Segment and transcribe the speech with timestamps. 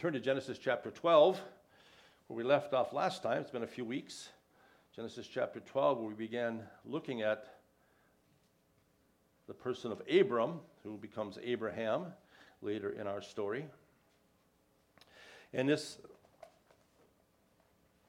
[0.00, 1.38] turn to Genesis chapter 12,
[2.26, 4.30] where we left off last time, it's been a few weeks.
[4.96, 7.44] Genesis chapter 12, where we began looking at
[9.46, 12.06] the person of Abram, who becomes Abraham
[12.62, 13.66] later in our story.
[15.52, 15.98] And this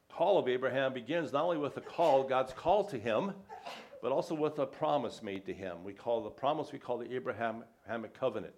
[0.09, 3.33] call of Abraham begins not only with a call, God's call to him,
[4.01, 5.83] but also with a promise made to him.
[5.83, 8.53] We call the promise we call the Abrahamic covenant.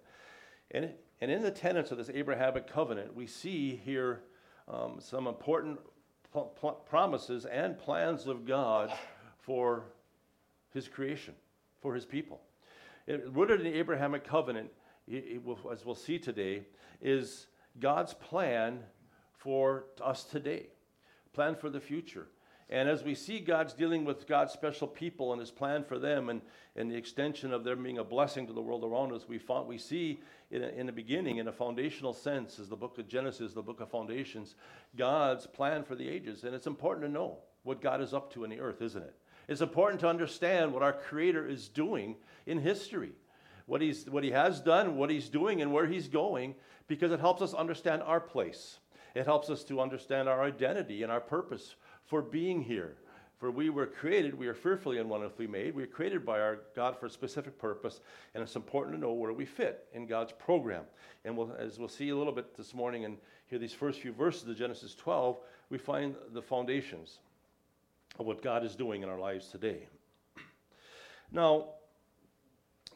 [0.70, 0.92] And,
[1.24, 4.20] and in the tenets of this Abrahamic covenant, we see here
[4.68, 5.80] um, some important
[6.30, 8.92] pl- pl- promises and plans of God
[9.38, 9.84] for
[10.74, 11.32] his creation,
[11.80, 12.42] for his people.
[13.06, 14.68] It, rooted in the Abrahamic covenant,
[15.08, 16.66] it, it will, as we'll see today,
[17.00, 17.46] is
[17.80, 18.80] God's plan
[19.32, 20.66] for us today,
[21.32, 22.26] plan for the future.
[22.70, 26.30] And as we see God's dealing with God's special people and his plan for them
[26.30, 26.40] and,
[26.76, 29.68] and the extension of them being a blessing to the world around us, we, found,
[29.68, 33.06] we see in, a, in the beginning, in a foundational sense, as the book of
[33.06, 34.54] Genesis, the book of foundations,
[34.96, 36.44] God's plan for the ages.
[36.44, 39.14] And it's important to know what God is up to in the earth, isn't it?
[39.46, 43.12] It's important to understand what our Creator is doing in history,
[43.66, 46.54] what, he's, what He has done, what He's doing, and where He's going,
[46.86, 48.78] because it helps us understand our place.
[49.14, 52.96] It helps us to understand our identity and our purpose for being here.
[53.38, 55.74] For we were created, we are fearfully and wonderfully made.
[55.74, 58.00] We are created by our God for a specific purpose,
[58.32, 60.84] and it's important to know where we fit in God's program.
[61.24, 64.12] And we'll, as we'll see a little bit this morning and hear these first few
[64.12, 65.36] verses of Genesis 12,
[65.68, 67.18] we find the foundations
[68.18, 69.88] of what God is doing in our lives today.
[71.32, 71.70] Now,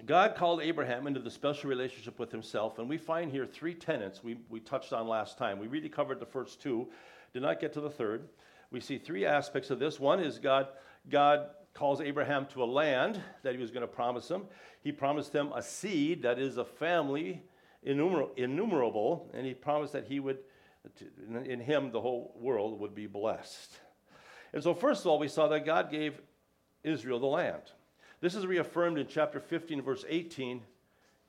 [0.06, 4.22] God called Abraham into the special relationship with himself, and we find here three tenets
[4.22, 5.58] we, we touched on last time.
[5.58, 6.86] We really covered the first two,
[7.32, 8.28] did not get to the third
[8.70, 9.98] we see three aspects of this.
[9.98, 10.69] One is God,
[11.08, 14.42] God calls Abraham to a land that he was going to promise him.
[14.83, 17.42] He promised him a seed, that is, a family
[17.83, 20.38] innumerable, and he promised that he would,
[21.44, 23.78] in him, the whole world would be blessed.
[24.52, 26.20] And so, first of all, we saw that God gave
[26.82, 27.62] Israel the land.
[28.21, 30.62] This is reaffirmed in chapter 15, verse 18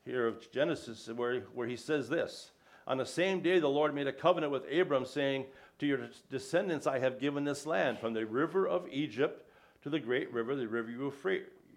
[0.04, 2.50] here of Genesis, where, where he says this
[2.86, 5.44] On the same day, the Lord made a covenant with Abram, saying,
[5.80, 9.46] to your descendants I have given this land, from the river of Egypt
[9.82, 10.90] to the great river, the river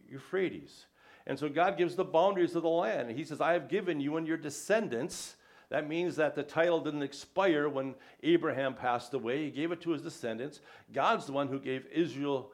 [0.09, 0.86] Euphrates.
[1.25, 3.12] And so God gives the boundaries of the land.
[3.12, 5.36] He says, I have given you and your descendants.
[5.69, 9.46] That means that the title didn't expire when Abraham passed away.
[9.46, 10.59] He gave it to his descendants.
[10.92, 12.52] God's the one who gave Israel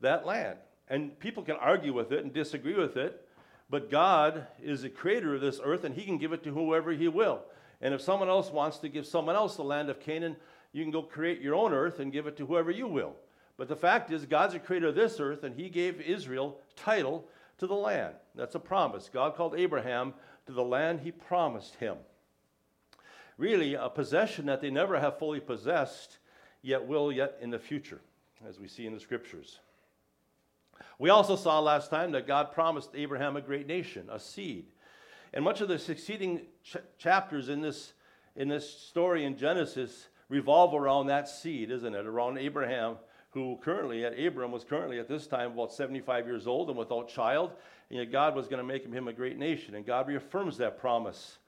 [0.00, 0.58] that land.
[0.88, 3.28] And people can argue with it and disagree with it,
[3.68, 6.92] but God is the creator of this earth and he can give it to whoever
[6.92, 7.42] he will.
[7.80, 10.36] And if someone else wants to give someone else the land of Canaan,
[10.72, 13.14] you can go create your own earth and give it to whoever you will.
[13.56, 17.26] But the fact is, God's the creator of this earth, and he gave Israel title
[17.58, 18.14] to the land.
[18.34, 19.08] That's a promise.
[19.12, 20.12] God called Abraham
[20.46, 21.96] to the land he promised him.
[23.38, 26.18] Really, a possession that they never have fully possessed,
[26.62, 28.00] yet will yet in the future,
[28.46, 29.60] as we see in the scriptures.
[30.98, 34.66] We also saw last time that God promised Abraham a great nation, a seed.
[35.34, 37.92] And much of the succeeding ch- chapters in this,
[38.34, 42.06] in this story in Genesis revolve around that seed, isn't it?
[42.06, 42.96] Around Abraham,
[43.30, 47.08] who currently, at Abram was currently at this time about 75 years old and without
[47.08, 47.52] child,
[47.90, 49.74] and yet God was going to make him a great nation.
[49.74, 51.38] And God reaffirms that promise.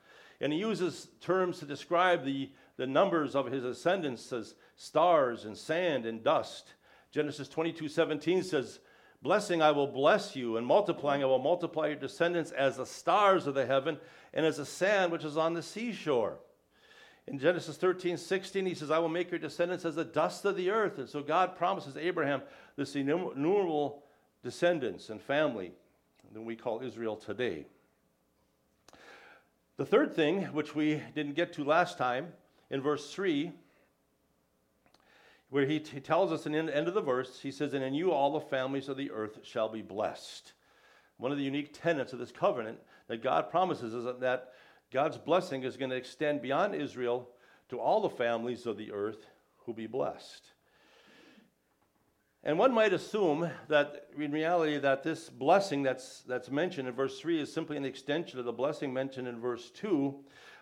[0.41, 5.57] And he uses terms to describe the, the numbers of his ascendants as stars and
[5.57, 6.75] sand and dust.
[7.11, 8.81] Genesis 22 17 says,
[9.21, 13.49] Blessing I will bless you, and multiplying I will multiply your descendants as the stars
[13.49, 13.99] of the heaven
[14.33, 16.39] and as the sand which is on the seashore.
[17.29, 20.57] In Genesis 13, 16, he says, I will make your descendants as the dust of
[20.57, 20.99] the earth.
[20.99, 22.43] And so God promises Abraham
[22.77, 24.03] this innumerable
[24.43, 25.73] descendants and family
[26.33, 27.67] that we call Israel today.
[29.77, 32.33] The third thing, which we didn't get to last time,
[32.71, 33.53] in verse 3,
[35.51, 37.95] where he, t- tells us in the end of the verse, he says, And in
[37.95, 40.53] you all the families of the earth shall be blessed.
[41.17, 42.79] One of the unique tenets of this covenant
[43.09, 44.53] that God promises is that
[44.91, 47.29] God's blessing is going to extend beyond Israel
[47.69, 49.27] to all the families of the earth
[49.67, 50.53] who be blessed.
[52.45, 57.21] And one might assume that in reality that this blessing that's, that's mentioned in verse
[57.21, 60.15] 3 is simply an extension of the blessing mentioned in verse 2.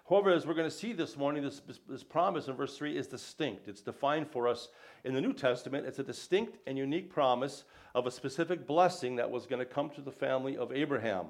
[0.08, 3.06] However, as we're going to see this morning, this, this promise in verse 3 is
[3.06, 3.68] distinct.
[3.68, 4.68] It's defined for us
[5.04, 5.86] in the New Testament.
[5.86, 7.64] It's a distinct and unique promise
[7.94, 11.26] of a specific blessing that was going to come to the family of Abraham.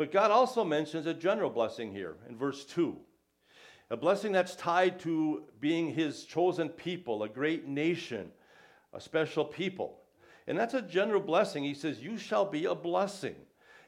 [0.00, 2.96] But God also mentions a general blessing here in verse 2
[3.90, 8.30] a blessing that's tied to being his chosen people, a great nation,
[8.94, 9.98] a special people.
[10.46, 11.64] And that's a general blessing.
[11.64, 13.34] He says, You shall be a blessing.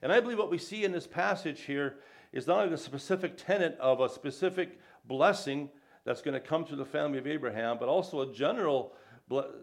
[0.02, 1.94] And I believe what we see in this passage here
[2.30, 5.70] is not only the specific tenet of a specific blessing
[6.04, 8.92] that's going to come to the family of Abraham, but also a general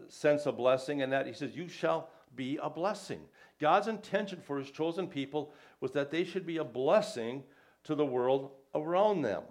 [0.08, 3.20] sense of blessing, and that he says, You shall be a blessing.
[3.60, 7.42] God's intention for his chosen people was that they should be a blessing
[7.84, 9.42] to the world around them.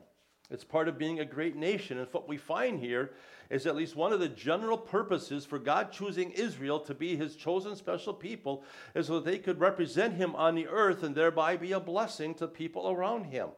[0.51, 1.99] It's part of being a great nation.
[1.99, 3.11] And what we find here
[3.51, 7.35] is at least one of the general purposes for God choosing Israel to be his
[7.35, 8.63] chosen special people
[8.95, 12.33] is so that they could represent him on the earth and thereby be a blessing
[12.35, 13.49] to people around him.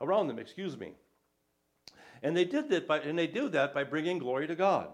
[0.00, 0.92] Around them, excuse me.
[2.22, 4.88] And they did that by, and they do that by bringing glory to God.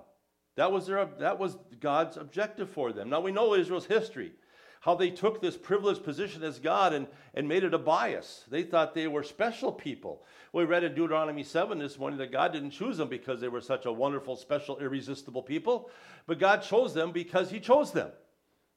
[0.57, 3.09] That was, their, that was God's objective for them.
[3.09, 4.33] Now we know Israel's history,
[4.81, 8.45] how they took this privileged position as God and, and made it a bias.
[8.51, 10.25] They thought they were special people.
[10.53, 13.61] We read in Deuteronomy 7 this morning that God didn't choose them because they were
[13.61, 15.91] such a wonderful, special, irresistible people,
[16.27, 18.11] but God chose them because He chose them.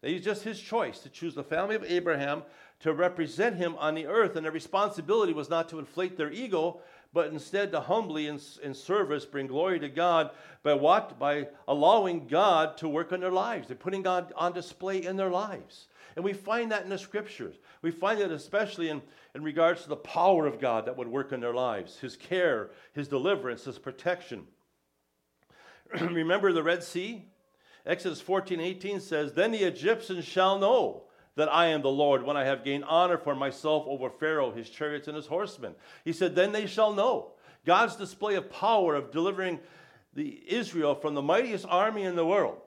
[0.04, 2.44] It's just His choice to choose the family of Abraham
[2.82, 6.82] to represent Him on the earth, and their responsibility was not to inflate their ego,
[7.14, 10.32] but instead to humbly in, in service bring glory to God
[10.64, 11.20] by what?
[11.20, 13.68] By allowing God to work in their lives.
[13.68, 15.88] They're putting God on display in their lives.
[16.16, 17.56] And we find that in the scriptures.
[17.82, 19.02] We find that especially in,
[19.36, 22.72] in regards to the power of God that would work in their lives, His care,
[22.94, 24.48] His deliverance, His protection.
[26.00, 27.26] Remember the Red Sea?
[27.86, 31.04] Exodus 14 18 says, Then the Egyptians shall know
[31.36, 34.70] that I am the Lord when I have gained honor for myself over Pharaoh, his
[34.70, 35.74] chariots, and his horsemen.
[36.06, 37.32] He said, Then they shall know.
[37.66, 39.60] God's display of power of delivering
[40.14, 42.58] the Israel from the mightiest army in the world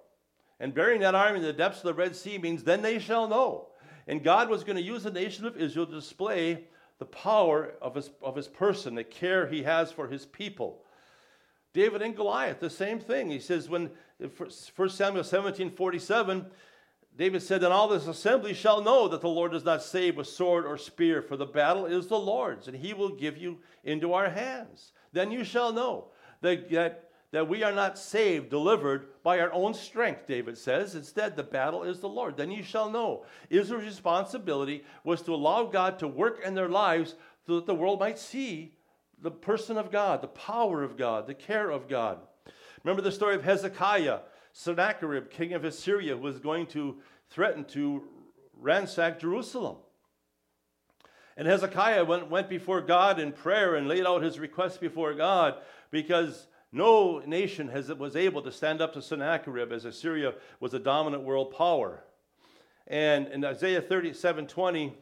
[0.59, 3.29] and burying that army in the depths of the Red Sea means then they shall
[3.29, 3.69] know.
[4.07, 6.65] And God was going to use the nation of Israel to display
[6.99, 10.83] the power of his, of his person, the care he has for his people.
[11.75, 13.31] David and Goliath, the same thing.
[13.31, 16.47] He says, when 1 Samuel 17 47,
[17.17, 20.27] David said, And all this assembly shall know that the Lord does not save with
[20.27, 24.13] sword or spear, for the battle is the Lord's, and he will give you into
[24.13, 24.93] our hands.
[25.13, 26.09] Then you shall know
[26.43, 30.95] that, that, that we are not saved, delivered by our own strength, David says.
[30.95, 32.37] Instead, the battle is the Lord.
[32.37, 33.25] Then you shall know.
[33.49, 37.15] Israel's responsibility was to allow God to work in their lives
[37.47, 38.75] so that the world might see
[39.23, 42.19] the person of God, the power of God, the care of God.
[42.85, 44.19] Remember the story of Hezekiah
[44.58, 46.97] Sennacherib, king of Assyria, was going to
[47.29, 48.05] threaten to
[48.58, 49.76] ransack Jerusalem.
[51.37, 55.56] And Hezekiah went, went before God in prayer and laid out his request before God
[55.91, 60.79] because no nation has, was able to stand up to Sennacherib as Assyria was a
[60.79, 62.03] dominant world power.
[62.87, 64.97] And in Isaiah 37 20,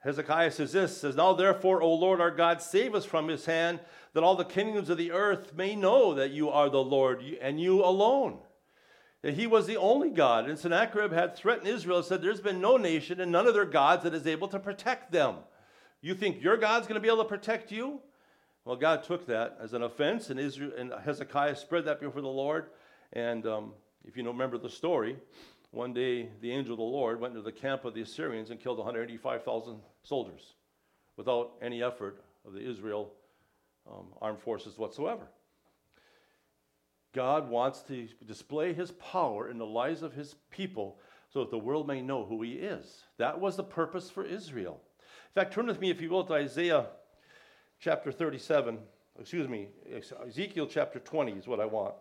[0.00, 3.80] Hezekiah says this says, Now therefore, O Lord our God, save us from his hand,
[4.12, 7.60] that all the kingdoms of the earth may know that you are the Lord and
[7.60, 8.38] you alone.
[9.22, 10.48] That he was the only God.
[10.48, 13.64] And Sennacherib had threatened Israel and said, There's been no nation and none of their
[13.64, 15.36] gods that is able to protect them.
[16.00, 18.00] You think your God's going to be able to protect you?
[18.64, 22.28] Well, God took that as an offense, and, Israel, and Hezekiah spread that before the
[22.28, 22.66] Lord.
[23.12, 23.72] And um,
[24.04, 25.16] if you remember the story,
[25.70, 28.58] one day, the angel of the Lord went into the camp of the Assyrians and
[28.58, 30.54] killed 185,000 soldiers
[31.16, 33.12] without any effort of the Israel
[33.90, 35.28] um, armed forces whatsoever.
[37.14, 40.98] God wants to display his power in the lives of his people
[41.30, 43.02] so that the world may know who he is.
[43.18, 44.80] That was the purpose for Israel.
[45.28, 46.86] In fact, turn with me, if you will, to Isaiah
[47.80, 48.78] chapter 37.
[49.20, 49.68] Excuse me,
[50.26, 51.94] Ezekiel chapter 20 is what I want.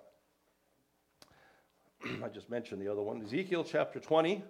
[2.24, 3.22] I just mentioned the other one.
[3.22, 4.44] Ezekiel chapter 20.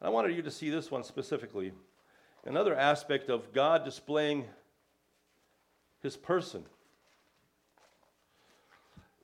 [0.00, 1.72] I wanted you to see this one specifically.
[2.44, 4.46] Another aspect of God displaying
[6.02, 6.64] his person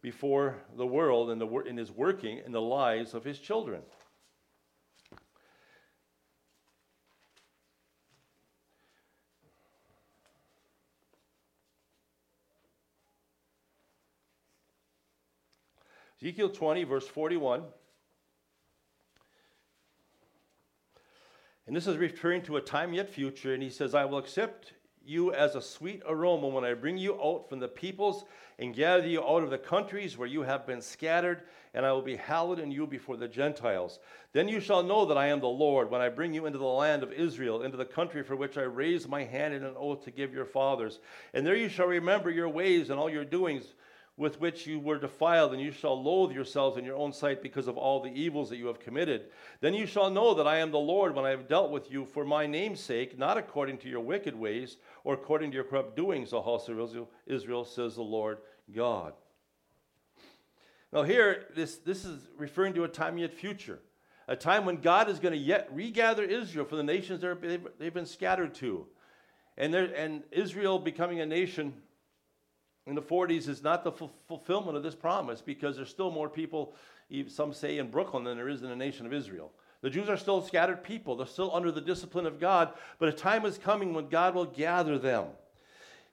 [0.00, 3.82] before the world and, the, in his working in the lives of his children.
[16.20, 17.62] Ezekiel 20, verse 41.
[21.66, 24.72] And this is referring to a time yet future, and he says, I will accept
[25.04, 28.24] you as a sweet aroma when I bring you out from the peoples
[28.58, 32.02] and gather you out of the countries where you have been scattered, and I will
[32.02, 34.00] be hallowed in you before the Gentiles.
[34.32, 36.64] Then you shall know that I am the Lord when I bring you into the
[36.64, 40.04] land of Israel, into the country for which I raised my hand in an oath
[40.04, 40.98] to give your fathers.
[41.32, 43.74] And there you shall remember your ways and all your doings
[44.18, 47.68] with which you were defiled, and you shall loathe yourselves in your own sight because
[47.68, 49.26] of all the evils that you have committed.
[49.60, 52.04] Then you shall know that I am the Lord when I have dealt with you
[52.04, 55.96] for my name's sake, not according to your wicked ways or according to your corrupt
[55.96, 58.38] doings, O house of Israel, says the Lord
[58.74, 59.12] God.
[60.92, 63.78] Now, here, this, this is referring to a time yet future,
[64.26, 67.94] a time when God is going to yet regather Israel from the nations they've, they've
[67.94, 68.86] been scattered to.
[69.56, 71.74] And, there, and Israel becoming a nation
[72.88, 73.92] in the 40s is not the
[74.26, 76.74] fulfillment of this promise because there's still more people,
[77.28, 79.52] some say in Brooklyn, than there is in the nation of Israel.
[79.82, 81.14] The Jews are still scattered people.
[81.14, 84.46] They're still under the discipline of God, but a time is coming when God will
[84.46, 85.26] gather them.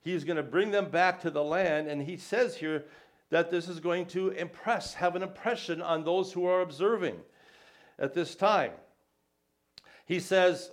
[0.01, 2.83] He's going to bring them back to the land, and he says here
[3.31, 7.15] that this is going to impress, have an impression on those who are observing
[7.97, 8.71] at this time.
[10.05, 10.69] He says,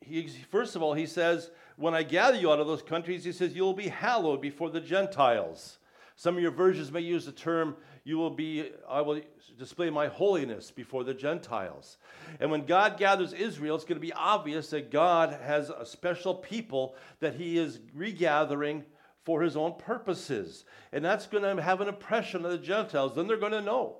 [0.00, 3.32] he, first of all, he says, when I gather you out of those countries, he
[3.32, 5.78] says, you'll be hallowed before the Gentiles.
[6.16, 9.20] Some of your versions may use the term, you will be, I will
[9.58, 11.96] display my holiness before the Gentiles.
[12.38, 16.34] And when God gathers Israel, it's going to be obvious that God has a special
[16.34, 18.84] people that he is regathering
[19.24, 20.64] for his own purposes.
[20.92, 23.14] And that's going to have an impression on the Gentiles.
[23.16, 23.96] Then they're going to know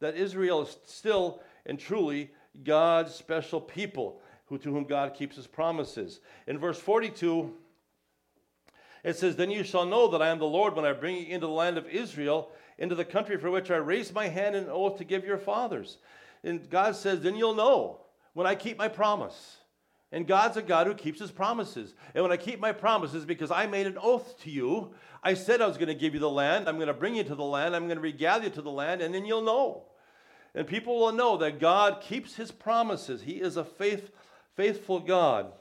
[0.00, 2.30] that Israel is still and truly
[2.64, 6.20] God's special people who, to whom God keeps his promises.
[6.46, 7.52] In verse 42,
[9.04, 11.34] it says, Then you shall know that I am the Lord when I bring you
[11.34, 14.68] into the land of Israel, into the country for which I raised my hand in
[14.68, 15.98] oath to give your fathers.
[16.44, 18.00] And God says, Then you'll know
[18.34, 19.58] when I keep my promise.
[20.12, 21.94] And God's a God who keeps his promises.
[22.14, 25.62] And when I keep my promises, because I made an oath to you, I said
[25.62, 27.42] I was going to give you the land, I'm going to bring you to the
[27.42, 29.84] land, I'm going to regather you to the land, and then you'll know.
[30.54, 33.22] And people will know that God keeps his promises.
[33.22, 34.10] He is a faith,
[34.56, 35.52] faithful God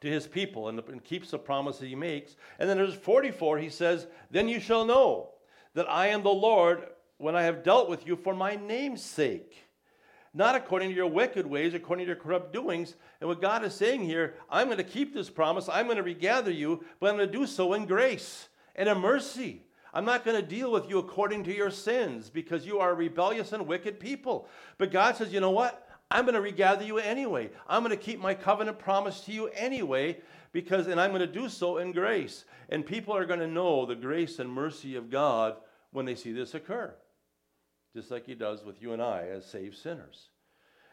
[0.00, 2.36] to his people and, and keeps the promise that he makes.
[2.58, 5.30] And then there's 44, he says, Then you shall know
[5.74, 6.86] that I am the Lord
[7.18, 9.64] when I have dealt with you for my name's sake.
[10.36, 12.96] Not according to your wicked ways, according to your corrupt doings.
[13.20, 16.02] And what God is saying here, I'm going to keep this promise, I'm going to
[16.02, 19.62] regather you, but I'm going to do so in grace and in mercy.
[19.94, 23.52] I'm not going to deal with you according to your sins because you are rebellious
[23.52, 24.48] and wicked people.
[24.76, 25.83] But God says, you know what?
[26.14, 27.50] I'm going to regather you anyway.
[27.66, 30.18] I'm going to keep my covenant promise to you anyway
[30.52, 32.44] because and I'm going to do so in grace.
[32.68, 35.56] And people are going to know the grace and mercy of God
[35.90, 36.94] when they see this occur.
[37.96, 40.28] Just like he does with you and I as saved sinners.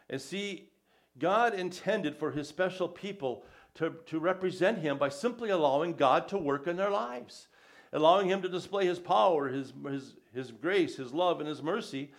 [0.09, 0.71] And see,
[1.19, 3.43] God intended for his special people
[3.75, 7.47] to, to represent him by simply allowing God to work in their lives,
[7.93, 12.11] allowing him to display his power, his, his, his grace, his love, and his mercy.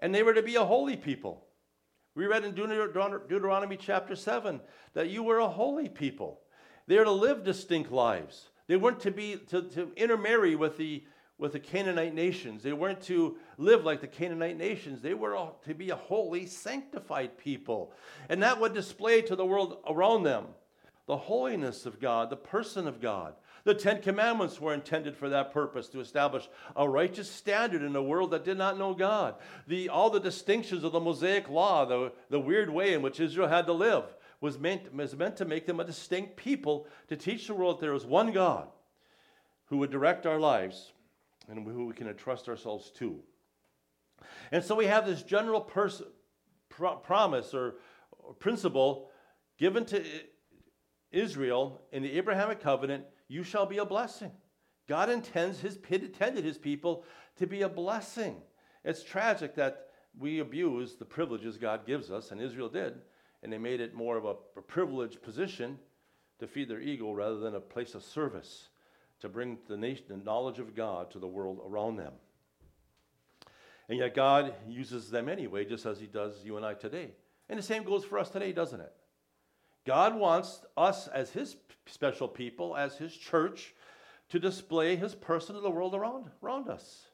[0.00, 1.44] And they were to be a holy people.
[2.18, 4.60] We read in Deuteronomy chapter 7
[4.94, 6.40] that you were a holy people.
[6.88, 8.48] They are to live distinct lives.
[8.66, 11.04] They weren't to be to, to intermarry with the
[11.38, 12.64] with the Canaanite nations.
[12.64, 15.00] They weren't to live like the Canaanite nations.
[15.00, 17.92] They were to be a holy, sanctified people.
[18.28, 20.46] And that would display to the world around them
[21.06, 23.34] the holiness of God, the person of God,
[23.64, 28.02] the Ten Commandments were intended for that purpose to establish a righteous standard in a
[28.02, 29.34] world that did not know God.
[29.66, 33.48] The, all the distinctions of the Mosaic law, the, the weird way in which Israel
[33.48, 34.04] had to live,
[34.40, 37.80] was meant, was meant to make them a distinct people to teach the world that
[37.80, 38.68] there is one God
[39.66, 40.92] who would direct our lives
[41.48, 43.20] and who we can entrust ourselves to.
[44.52, 46.02] And so we have this general pers-
[46.68, 47.76] pro- promise or,
[48.18, 49.10] or principle
[49.58, 50.04] given to
[51.10, 54.32] Israel in the Abrahamic covenant you shall be a blessing.
[54.88, 57.04] God intends his, intended his people
[57.36, 58.36] to be a blessing.
[58.84, 62.94] It's tragic that we abuse the privileges God gives us, and Israel did,
[63.42, 65.78] and they made it more of a, a privileged position
[66.38, 68.68] to feed their ego rather than a place of service
[69.20, 72.12] to bring the nation the knowledge of God to the world around them.
[73.88, 77.10] And yet God uses them anyway, just as He does you and I today.
[77.48, 78.92] And the same goes for us today, doesn't it?
[79.88, 83.74] God wants us as His special people, as His church,
[84.28, 87.06] to display His person to the world around, around us.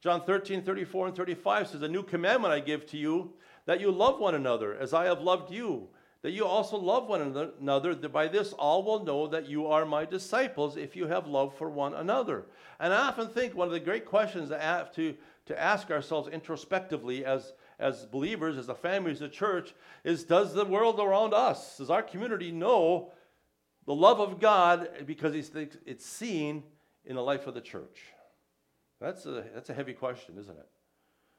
[0.00, 3.32] John 13, 34, and 35 says, A new commandment I give to you,
[3.64, 5.88] that you love one another as I have loved you,
[6.22, 7.22] that you also love one
[7.58, 7.92] another.
[7.92, 11.58] That by this all will know that you are my disciples if you have love
[11.58, 12.46] for one another.
[12.78, 17.24] And I often think one of the great questions to, to, to ask ourselves introspectively
[17.24, 21.76] as as believers, as a family, as a church, is does the world around us,
[21.78, 23.12] does our community know
[23.86, 26.62] the love of God because it's, seen
[27.04, 28.00] in the life of the church?
[29.00, 30.68] That's a, that's a heavy question, isn't it?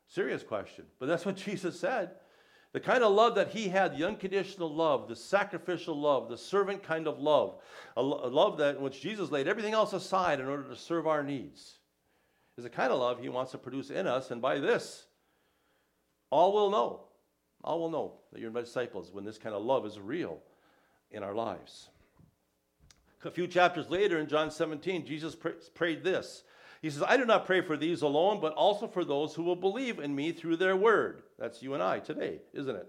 [0.08, 0.86] Serious question.
[1.00, 2.12] But that's what Jesus said.
[2.74, 6.84] The kind of love that he had, the unconditional love, the sacrificial love, the servant
[6.84, 7.56] kind of love,
[7.96, 11.08] a, a love that in which Jesus laid everything else aside in order to serve
[11.08, 11.80] our needs,
[12.58, 14.32] is the kind of love he wants to produce in us.
[14.32, 15.08] And by this,
[16.30, 17.02] all will know,
[17.64, 20.40] all will know that you're my disciples when this kind of love is real
[21.12, 21.90] in our lives.
[23.24, 25.36] A few chapters later in John 17, Jesus
[25.74, 26.44] prayed this.
[26.82, 29.56] He says, I do not pray for these alone, but also for those who will
[29.56, 31.24] believe in me through their word.
[31.40, 32.88] That's you and I today, isn't it?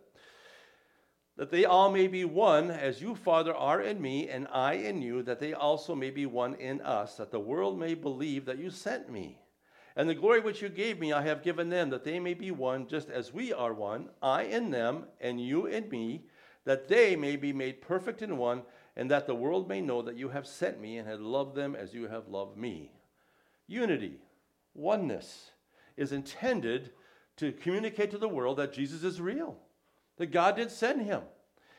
[1.39, 5.01] that they all may be one, as you, Father, are in me, and I in
[5.01, 8.59] you, that they also may be one in us, that the world may believe that
[8.59, 9.39] you sent me.
[9.99, 12.51] And the glory which you gave me, I have given them, that they may be
[12.51, 16.23] one, just as we are one, I in them, and you in me,
[16.65, 18.63] that they may be made perfect in one,
[18.97, 21.77] and that the world may know that you have sent me and have loved them
[21.77, 22.93] as you have loved me.
[23.67, 24.21] Unity,
[24.73, 25.51] oneness,
[25.99, 26.93] is intended
[27.37, 29.59] to communicate to the world that Jesus is real
[30.19, 31.23] that God did send him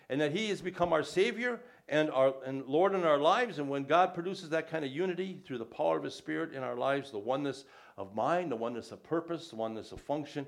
[0.10, 1.60] and that he has become our Savior
[1.90, 3.60] and, our, and Lord in our lives.
[3.60, 6.64] And when God produces that kind of unity through the power of his Spirit in
[6.64, 7.66] our lives, the oneness
[7.98, 10.46] of mind, the oneness of purpose, the oneness of function,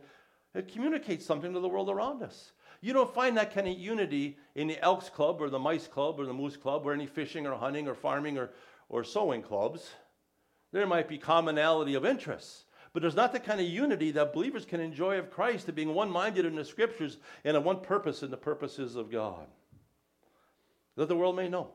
[0.54, 2.52] it communicates something to the world around us.
[2.82, 6.20] You don't find that kind of unity in the Elks Club or the Mice Club
[6.20, 8.50] or the Moose Club or any fishing or hunting or farming or,
[8.90, 9.92] or sewing clubs.
[10.72, 14.66] There might be commonality of interests, but there's not the kind of unity that believers
[14.66, 18.24] can enjoy of Christ, of being one minded in the scriptures and of one purpose
[18.24, 19.48] in the purposes of God.
[20.96, 21.70] That the world may know.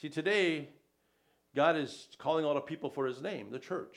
[0.00, 0.68] See, today,
[1.54, 3.96] God is calling out a people for his name, the church.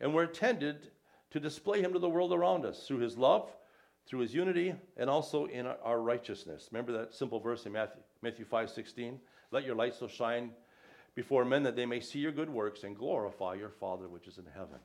[0.00, 0.90] And we're intended
[1.30, 3.50] to display him to the world around us through his love,
[4.06, 6.68] through his unity, and also in our righteousness.
[6.72, 9.18] Remember that simple verse in Matthew, Matthew 5 16?
[9.50, 10.50] Let your light so shine
[11.14, 14.38] before men that they may see your good works and glorify your Father which is
[14.38, 14.78] in heaven.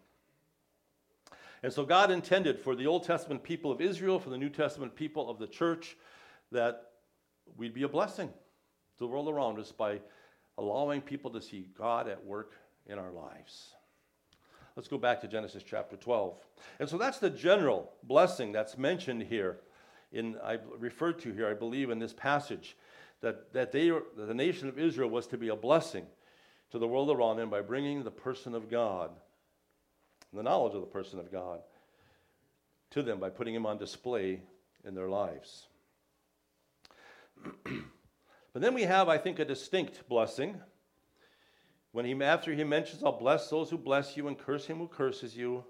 [1.62, 4.96] And so God intended for the Old Testament people of Israel, for the New Testament
[4.96, 5.96] people of the church,
[6.52, 6.92] that
[7.58, 10.00] we'd be a blessing to the world around us by
[10.58, 12.54] allowing people to see God at work
[12.86, 13.74] in our lives.
[14.76, 16.40] Let's go back to Genesis chapter 12.
[16.80, 19.60] And so that's the general blessing that's mentioned here
[20.12, 22.76] in I referred to here, I believe, in this passage,
[23.22, 26.06] that, that they that the nation of Israel was to be a blessing
[26.72, 29.12] to the world around them by bringing the person of God
[30.34, 31.62] the knowledge of the person of God
[32.92, 34.42] to them by putting him on display
[34.84, 35.68] in their lives.
[38.54, 40.60] But then we have, I think, a distinct blessing.
[41.92, 44.88] When he, after he mentions, I'll bless those who bless you and curse him who
[44.88, 45.64] curses you,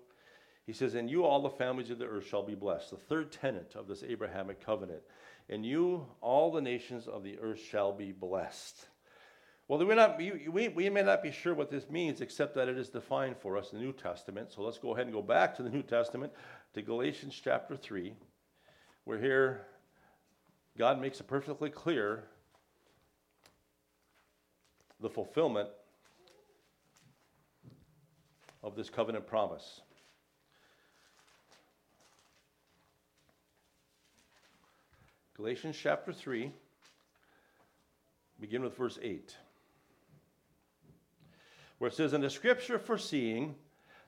[0.65, 2.91] he says, And you, all the families of the earth, shall be blessed.
[2.91, 5.01] The third tenet of this Abrahamic covenant.
[5.49, 8.88] And you, all the nations of the earth, shall be blessed.
[9.67, 12.77] Well, we're not, we, we may not be sure what this means, except that it
[12.77, 14.51] is defined for us in the New Testament.
[14.51, 16.33] So let's go ahead and go back to the New Testament,
[16.73, 18.13] to Galatians chapter 3,
[19.05, 19.65] where here
[20.77, 22.23] God makes it perfectly clear
[24.99, 25.69] the fulfillment
[28.63, 29.81] of this covenant promise.
[35.36, 36.51] Galatians chapter 3,
[38.39, 39.36] begin with verse 8
[41.83, 43.55] where it says, In the scripture foreseeing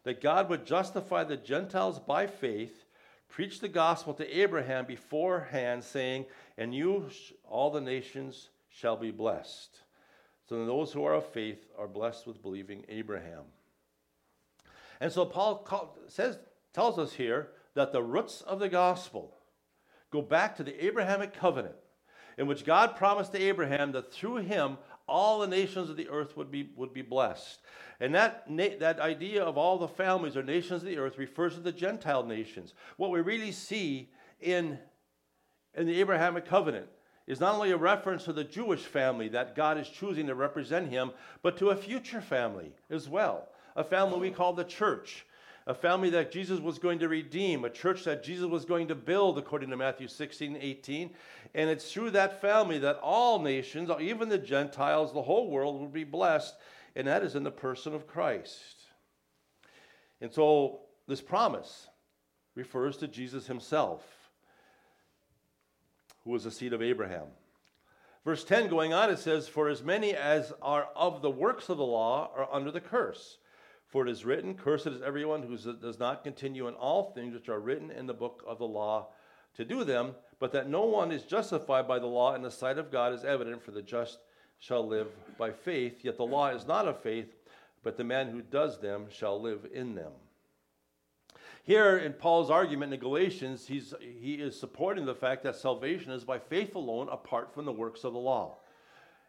[0.03, 2.84] that God would justify the Gentiles by faith,
[3.29, 6.25] preach the gospel to Abraham beforehand, saying,
[6.57, 7.09] And you,
[7.43, 9.79] all the nations, shall be blessed.
[10.47, 13.43] So those who are of faith are blessed with believing Abraham.
[15.01, 16.37] And so Paul says,
[16.73, 19.35] tells us here that the roots of the gospel
[20.11, 21.75] go back to the Abrahamic covenant,
[22.37, 26.35] in which God promised to Abraham that through him all the nations of the earth
[26.37, 27.59] would be, would be blessed.
[27.99, 28.45] And that,
[28.79, 32.23] that idea of all the families or nations of the earth refers to the Gentile
[32.23, 32.73] nations.
[32.97, 34.09] What we really see
[34.41, 34.77] in,
[35.75, 36.87] in the Abrahamic covenant
[37.27, 40.89] is not only a reference to the Jewish family that God is choosing to represent
[40.89, 45.25] him, but to a future family as well, a family we call the church
[45.67, 48.95] a family that Jesus was going to redeem, a church that Jesus was going to
[48.95, 51.09] build, according to Matthew 16, 18.
[51.55, 55.87] And it's through that family that all nations, even the Gentiles, the whole world will
[55.87, 56.55] be blessed,
[56.95, 58.85] and that is in the person of Christ.
[60.21, 61.87] And so this promise
[62.55, 64.03] refers to Jesus himself,
[66.23, 67.27] who was the seed of Abraham.
[68.23, 71.77] Verse 10 going on, it says, For as many as are of the works of
[71.77, 73.37] the law are under the curse.
[73.87, 77.49] For it is written, Cursed is everyone who does not continue in all things which
[77.49, 79.09] are written in the book of the law
[79.55, 82.77] to do them, but that no one is justified by the law in the sight
[82.77, 84.17] of God is evident, for the just
[84.59, 86.03] shall live by faith.
[86.03, 87.33] Yet the law is not of faith,
[87.83, 90.11] but the man who does them shall live in them.
[91.63, 96.23] Here in Paul's argument in Galatians, he's, he is supporting the fact that salvation is
[96.23, 98.57] by faith alone, apart from the works of the law.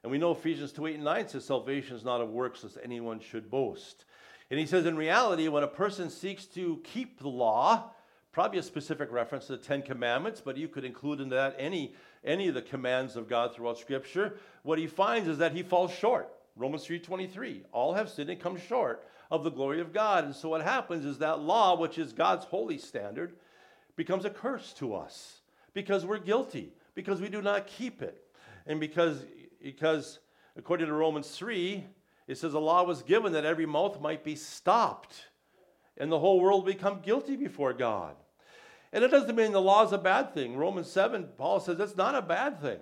[0.02, 2.78] And we know Ephesians 2 8 and 9 says salvation is not of works, lest
[2.84, 4.04] anyone should boast.
[4.50, 7.90] And he says, in reality, when a person seeks to keep the law,
[8.32, 11.94] probably a specific reference to the Ten Commandments, but you could include in that any,
[12.26, 15.92] any of the commands of God throughout Scripture, what he finds is that he falls
[15.92, 16.28] short.
[16.56, 20.24] Romans 3.23, all have sinned and come short of the glory of God.
[20.24, 23.34] And so what happens is that law, which is God's holy standard,
[23.94, 25.40] becomes a curse to us
[25.72, 26.72] because we're guilty.
[26.96, 28.24] because we do not keep it.
[28.66, 29.24] And because,
[29.62, 30.18] because
[30.56, 31.84] according to Romans 3,
[32.26, 35.28] it says a law was given that every mouth might be stopped
[35.96, 38.16] and the whole world become guilty before God.
[38.92, 40.56] And it doesn't mean the law is a bad thing.
[40.56, 42.78] Romans 7, Paul says it's not a bad thing.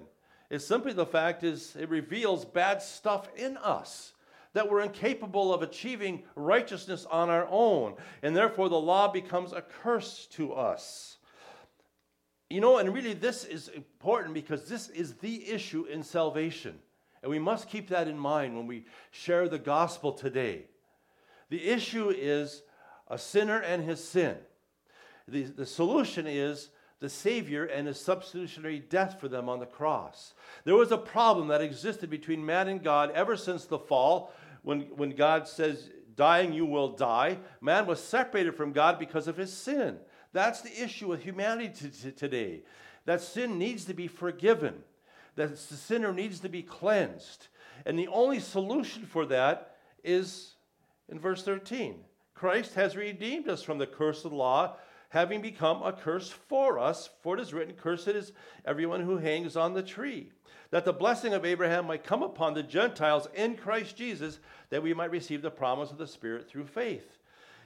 [0.50, 4.12] It's simply the fact is it reveals bad stuff in us
[4.52, 7.94] that we're incapable of achieving righteousness on our own.
[8.22, 11.18] And therefore the law becomes a curse to us.
[12.48, 16.78] You know, and really this is important because this is the issue in salvation.
[17.22, 20.66] And we must keep that in mind when we share the gospel today.
[21.50, 22.62] The issue is
[23.08, 24.36] a sinner and his sin.
[25.28, 30.34] The, the solution is the Savior and his substitutionary death for them on the cross.
[30.64, 34.32] There was a problem that existed between man and God ever since the fall,
[34.62, 37.38] when, when God says, Dying, you will die.
[37.60, 39.98] Man was separated from God because of his sin.
[40.32, 42.62] That's the issue with humanity t- today.
[43.04, 44.74] That sin needs to be forgiven,
[45.36, 47.48] that the sinner needs to be cleansed.
[47.84, 50.54] And the only solution for that is
[51.08, 51.96] in verse 13
[52.34, 54.76] Christ has redeemed us from the curse of the law,
[55.14, 57.08] having become a curse for us.
[57.22, 58.32] For it is written, Cursed is
[58.66, 60.32] everyone who hangs on the tree.
[60.72, 64.92] That the blessing of Abraham might come upon the Gentiles in Christ Jesus, that we
[64.92, 67.18] might receive the promise of the Spirit through faith.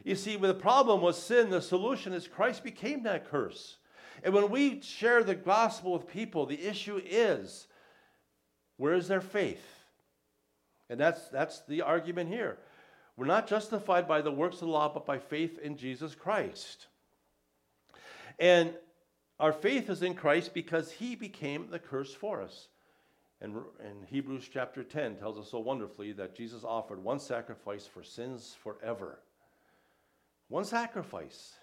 [0.04, 3.78] You see, when the problem was sin, the solution is Christ became that curse.
[4.22, 7.66] And when we share the gospel with people, the issue is
[8.76, 9.64] where is their faith?
[10.90, 12.58] And that's, that's the argument here.
[13.16, 16.88] We're not justified by the works of the law, but by faith in Jesus Christ.
[18.38, 18.72] And
[19.40, 22.68] our faith is in Christ because he became the curse for us.
[23.40, 28.02] And, and Hebrews chapter 10 tells us so wonderfully that Jesus offered one sacrifice for
[28.02, 29.20] sins forever.
[30.48, 31.54] One sacrifice.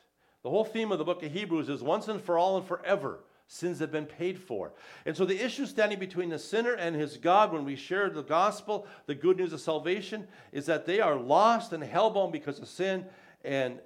[0.44, 3.20] The whole theme of the book of Hebrews is once and for all and forever
[3.48, 4.72] sins have been paid for.
[5.06, 8.24] And so the issue standing between the sinner and his God when we share the
[8.24, 12.68] gospel, the good news of salvation, is that they are lost and hellbound because of
[12.68, 13.06] sin
[13.44, 13.80] and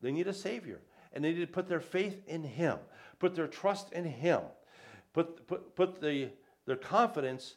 [0.00, 0.80] they need a Savior.
[1.14, 2.76] And they need to put their faith in Him,
[3.18, 4.40] put their trust in Him,
[5.14, 6.28] put, put, put the,
[6.66, 7.54] their confidence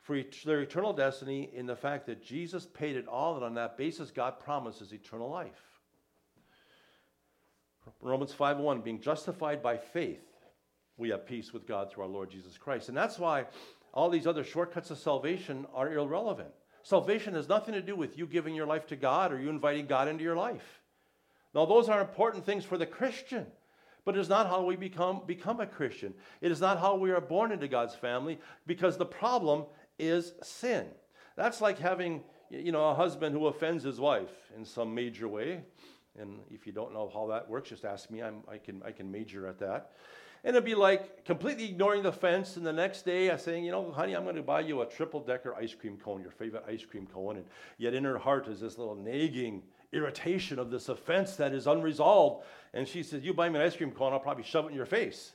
[0.00, 3.78] for their eternal destiny in the fact that Jesus paid it all, and on that
[3.78, 5.62] basis, God promises eternal life.
[8.00, 10.26] Romans 5:1 being justified by faith
[10.96, 12.88] we have peace with God through our Lord Jesus Christ.
[12.88, 13.46] And that's why
[13.92, 16.50] all these other shortcuts of salvation are irrelevant.
[16.82, 19.86] Salvation has nothing to do with you giving your life to God or you inviting
[19.86, 20.80] God into your life.
[21.56, 23.46] Now, those are important things for the Christian,
[24.04, 26.12] but it is not how we become, become a Christian.
[26.42, 29.64] It is not how we are born into God's family because the problem
[29.98, 30.86] is sin.
[31.34, 35.62] That's like having you know, a husband who offends his wife in some major way.
[36.20, 38.22] And if you don't know how that works, just ask me.
[38.22, 39.92] I'm, I, can, I can major at that.
[40.44, 42.58] And it'd be like completely ignoring the fence.
[42.58, 44.86] And the next day, I saying, you know, honey, I'm going to buy you a
[44.86, 47.38] triple decker ice cream cone, your favorite ice cream cone.
[47.38, 47.46] And
[47.78, 52.44] yet in her heart is this little nagging irritation of this offense that is unresolved.
[52.74, 54.74] And she says, You buy me an ice cream cone, I'll probably shove it in
[54.74, 55.32] your face.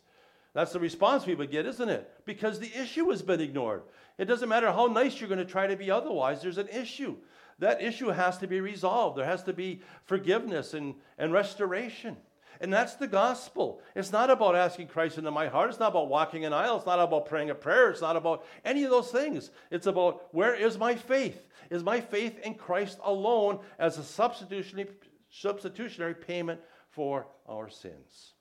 [0.53, 2.09] That's the response we would get, isn't it?
[2.25, 3.83] Because the issue has been ignored.
[4.17, 7.15] It doesn't matter how nice you're going to try to be otherwise, there's an issue.
[7.59, 9.17] That issue has to be resolved.
[9.17, 12.17] There has to be forgiveness and, and restoration.
[12.62, 13.82] And that's the gospel.
[13.95, 15.71] It's not about asking Christ into my heart.
[15.71, 16.78] It's not about walking an aisle.
[16.78, 17.89] It's not about praying a prayer.
[17.89, 19.50] It's not about any of those things.
[19.71, 21.47] It's about where is my faith?
[21.71, 24.91] Is my faith in Christ alone as a substitutionary,
[25.32, 28.34] substitutionary payment for our sins?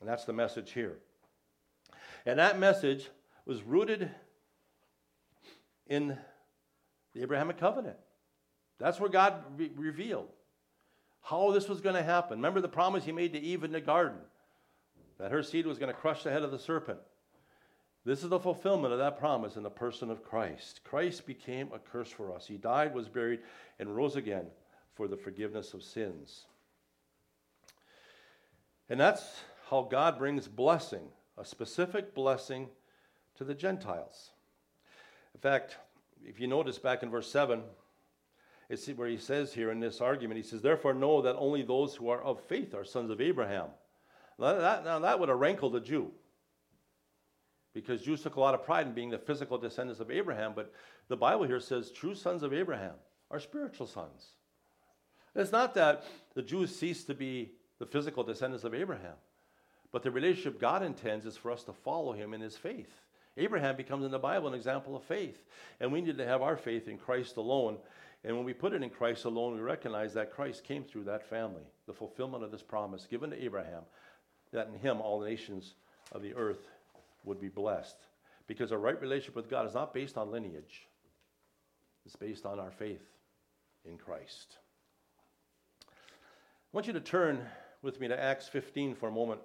[0.00, 0.98] And that's the message here.
[2.24, 3.10] And that message
[3.46, 4.08] was rooted
[5.88, 6.16] in
[7.14, 7.96] the Abrahamic covenant.
[8.78, 10.28] That's where God re- revealed
[11.26, 12.38] how this was going to happen.
[12.38, 14.18] Remember the promise he made to Eve in the garden
[15.18, 17.00] that her seed was going to crush the head of the serpent.
[18.04, 20.82] This is the fulfillment of that promise in the person of Christ.
[20.84, 22.46] Christ became a curse for us.
[22.46, 23.40] He died, was buried,
[23.80, 24.46] and rose again
[24.94, 26.44] for the forgiveness of sins.
[28.88, 32.68] And that's how God brings blessing, a specific blessing
[33.36, 34.30] to the Gentiles.
[35.34, 35.76] In fact,
[36.24, 37.62] if you notice back in verse 7,
[38.68, 41.94] it's where he says here in this argument, he says, Therefore, know that only those
[41.94, 43.68] who are of faith are sons of Abraham.
[44.38, 46.10] Now, that, now, that would have rankled a Jew.
[47.72, 50.72] Because Jews took a lot of pride in being the physical descendants of Abraham, but
[51.08, 52.94] the Bible here says true sons of Abraham
[53.30, 54.30] are spiritual sons.
[55.34, 59.14] It's not that the Jews cease to be the physical descendants of Abraham,
[59.92, 63.02] but the relationship God intends is for us to follow him in his faith.
[63.36, 65.44] Abraham becomes in the Bible an example of faith,
[65.78, 67.76] and we need to have our faith in Christ alone
[68.26, 71.30] and when we put it in Christ alone, we recognize that Christ came through that
[71.30, 73.84] family, the fulfillment of this promise given to Abraham,
[74.52, 75.74] that in him all the nations
[76.10, 76.68] of the earth
[77.22, 77.96] would be blessed.
[78.48, 80.88] Because a right relationship with God is not based on lineage,
[82.04, 83.06] it's based on our faith
[83.88, 84.56] in Christ.
[85.80, 85.84] I
[86.72, 87.40] want you to turn
[87.80, 89.40] with me to Acts 15 for a moment.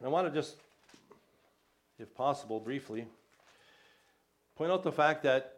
[0.00, 0.56] And I want to just,
[1.98, 3.06] if possible, briefly
[4.56, 5.52] point out the fact that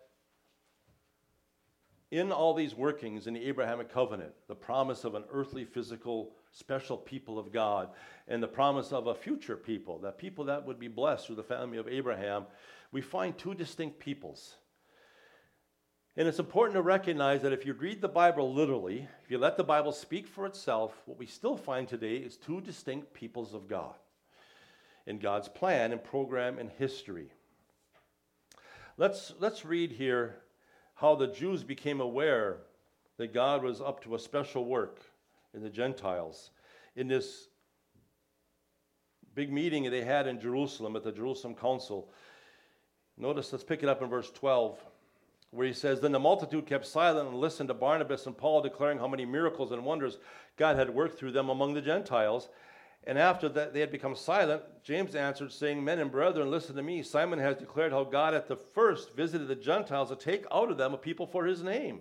[2.10, 6.96] in all these workings in the Abrahamic covenant, the promise of an earthly, physical, special
[6.96, 7.90] people of God,
[8.26, 11.42] and the promise of a future people, that people that would be blessed through the
[11.42, 12.46] family of Abraham,
[12.92, 14.56] we find two distinct peoples.
[16.16, 19.56] And it's important to recognize that if you read the Bible literally, if you let
[19.56, 23.68] the Bible speak for itself, what we still find today is two distinct peoples of
[23.68, 23.94] God
[25.08, 27.32] in God's plan and program and history.
[28.98, 30.36] Let's, let's read here
[30.94, 32.58] how the Jews became aware
[33.16, 35.00] that God was up to a special work
[35.54, 36.50] in the Gentiles.
[36.94, 37.48] In this
[39.34, 42.10] big meeting they had in Jerusalem at the Jerusalem Council,
[43.16, 44.78] notice, let's pick it up in verse 12,
[45.52, 48.98] where he says, Then the multitude kept silent and listened to Barnabas and Paul declaring
[48.98, 50.18] how many miracles and wonders
[50.58, 52.50] God had worked through them among the Gentiles.
[53.04, 56.82] And after that they had become silent, James answered, saying, Men and brethren, listen to
[56.82, 57.02] me.
[57.02, 60.76] Simon has declared how God at the first visited the Gentiles to take out of
[60.76, 62.00] them a people for his name.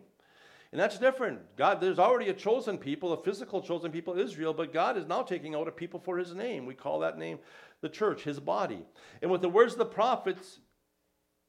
[0.71, 1.55] And that's different.
[1.55, 5.21] God, there's already a chosen people, a physical chosen people, Israel, but God is now
[5.21, 6.65] taking out a people for his name.
[6.65, 7.39] We call that name
[7.79, 8.85] the church, his body.
[9.21, 10.59] And with the words of the prophets,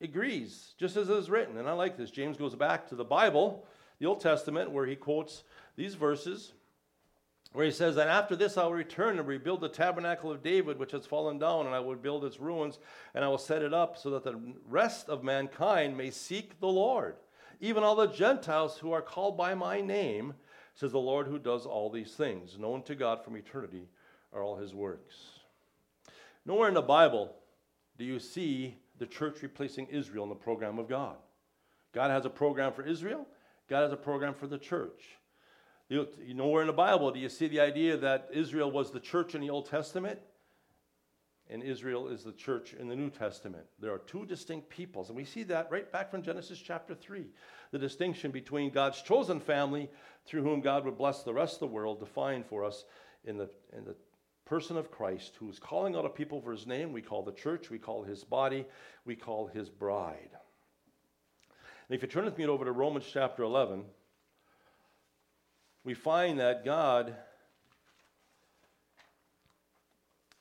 [0.01, 1.57] agrees, just as it is written.
[1.59, 2.11] And I like this.
[2.11, 3.67] James goes back to the Bible,
[3.99, 5.43] the Old Testament, where he quotes
[5.77, 6.53] these verses
[7.53, 10.79] where he says, And after this I will return and rebuild the tabernacle of David,
[10.79, 12.79] which has fallen down, and I will build its ruins,
[13.15, 16.69] and I will set it up so that the rest of mankind may seek the
[16.69, 17.17] Lord.
[17.61, 20.35] Even all the Gentiles who are called by my name,
[20.75, 22.57] says the Lord who does all these things.
[22.57, 23.89] Known to God from eternity
[24.33, 25.15] are all his works.
[26.47, 27.35] Nowhere in the Bible
[27.99, 31.17] do you see the church replacing Israel in the program of God.
[31.93, 33.27] God has a program for Israel,
[33.69, 35.18] God has a program for the church.
[35.89, 38.91] You, you know where in the Bible do you see the idea that Israel was
[38.91, 40.19] the church in the Old Testament?
[41.51, 43.65] And Israel is the church in the New Testament.
[43.81, 47.25] There are two distinct peoples, and we see that right back from Genesis chapter 3.
[47.71, 49.89] The distinction between God's chosen family,
[50.27, 52.85] through whom God would bless the rest of the world, defined for us
[53.25, 53.97] in the, in the
[54.45, 56.93] person of Christ, who is calling out a people for his name.
[56.93, 58.67] We call the church, we call his body,
[59.07, 60.31] we call his bride.
[61.89, 63.85] And if you turn with me over to Romans chapter 11,
[65.85, 67.15] we find that God,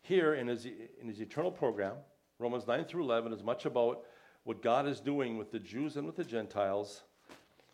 [0.02, 1.96] here in his, in his eternal program,
[2.40, 4.04] Romans 9 through 11, is much about
[4.44, 7.02] what God is doing with the Jews and with the Gentiles.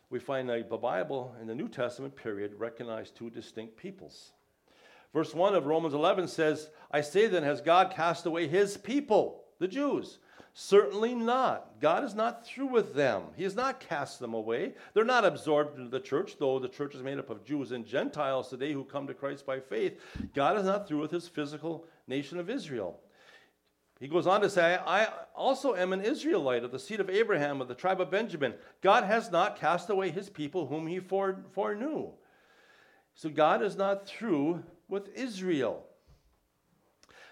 [0.10, 4.34] We find that the Bible in the New Testament period recognized two distinct peoples.
[5.14, 9.44] Verse 1 of Romans 11 says, I say then, has God cast away his people,
[9.60, 10.18] the Jews?
[10.56, 11.80] Certainly not.
[11.82, 13.24] God is not through with them.
[13.36, 14.74] He has not cast them away.
[14.94, 17.86] They're not absorbed into the church, though the church is made up of Jews and
[17.86, 20.00] Gentiles today who come to Christ by faith.
[20.36, 23.00] God is not through with his physical nation of Israel.
[24.00, 27.60] He goes on to say, I also am an Israelite of the seed of Abraham,
[27.60, 28.54] of the tribe of Benjamin.
[28.82, 32.12] God has not cast away his people whom he foreknew.
[33.16, 35.86] So God is not through with Israel.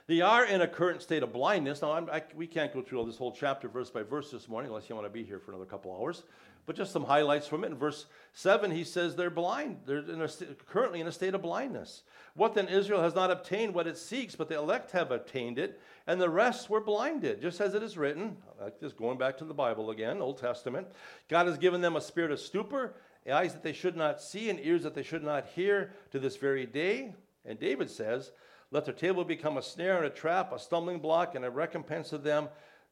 [0.07, 1.81] They are in a current state of blindness.
[1.81, 4.69] Now, I, we can't go through all this whole chapter verse by verse this morning
[4.69, 6.23] unless you want to be here for another couple hours.
[6.65, 7.67] But just some highlights from it.
[7.67, 9.79] In verse 7, he says they're blind.
[9.85, 10.27] They're in a,
[10.67, 12.03] currently in a state of blindness.
[12.35, 12.67] What then?
[12.67, 16.29] Israel has not obtained what it seeks, but the elect have obtained it, and the
[16.29, 18.37] rest were blinded, just as it is written.
[18.59, 20.87] Like this, going back to the Bible again, Old Testament.
[21.29, 22.93] God has given them a spirit of stupor,
[23.31, 26.37] eyes that they should not see, and ears that they should not hear to this
[26.37, 27.13] very day.
[27.43, 28.31] And David says,
[28.71, 32.09] let their table become a snare and a trap, a stumbling block, and a recompense
[32.09, 32.47] to them.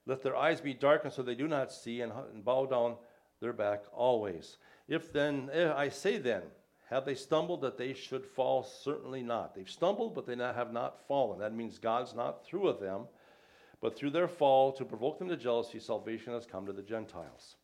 [0.05, 2.95] Let their eyes be darkened so they do not see, and, and bow down
[3.39, 4.57] their back always.
[4.87, 6.41] If then, if I say then,
[6.89, 8.63] have they stumbled that they should fall?
[8.63, 9.55] Certainly not.
[9.55, 11.39] They've stumbled, but they not, have not fallen.
[11.39, 13.03] That means God's not through with them,
[13.79, 17.55] but through their fall, to provoke them to jealousy, salvation has come to the Gentiles.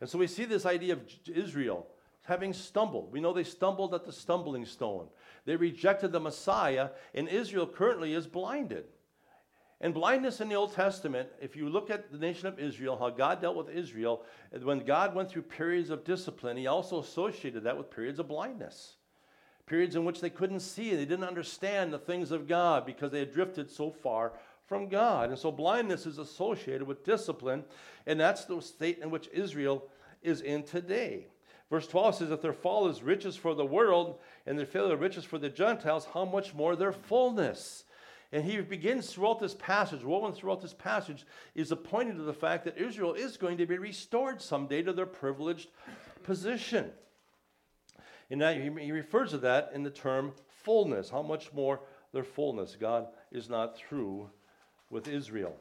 [0.00, 1.00] And so we see this idea of
[1.34, 1.86] Israel
[2.22, 3.10] having stumbled.
[3.12, 5.06] We know they stumbled at the stumbling stone.
[5.46, 8.84] They rejected the Messiah, and Israel currently is blinded.
[9.80, 13.10] And blindness in the Old Testament, if you look at the nation of Israel, how
[13.10, 14.24] God dealt with Israel,
[14.62, 18.96] when God went through periods of discipline, he also associated that with periods of blindness.
[19.66, 23.12] Periods in which they couldn't see, and they didn't understand the things of God because
[23.12, 24.32] they had drifted so far
[24.66, 25.28] from God.
[25.28, 27.64] And so blindness is associated with discipline,
[28.06, 29.88] and that's the state in which Israel
[30.22, 31.28] is in today.
[31.70, 35.24] Verse 12 says, If their fall is riches for the world and their failure riches
[35.24, 37.84] for the Gentiles, how much more their fullness?
[38.32, 41.24] And he begins throughout this passage, woven throughout this passage,
[41.54, 45.06] is pointing to the fact that Israel is going to be restored someday to their
[45.06, 45.68] privileged
[46.22, 46.90] position.
[48.30, 51.10] And now he refers to that in the term fullness.
[51.10, 51.80] How much more
[52.12, 52.76] their fullness?
[52.78, 54.30] God is not through
[54.90, 55.54] with Israel.